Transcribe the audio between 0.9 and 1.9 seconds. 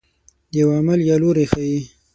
یا لوری ښيي.